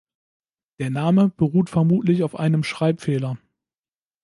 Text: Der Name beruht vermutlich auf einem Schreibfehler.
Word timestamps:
Der 0.79 0.89
Name 0.89 1.29
beruht 1.29 1.69
vermutlich 1.69 2.23
auf 2.23 2.33
einem 2.35 2.63
Schreibfehler. 2.63 3.37